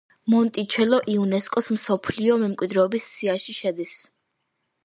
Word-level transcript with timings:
მონტიჩელო 0.33 0.97
იუნესკოს 1.15 1.69
მსოფლიო 1.75 2.39
მემკვიდრეობის 2.45 3.07
სიაში 3.13 3.59
შედის. 3.59 3.93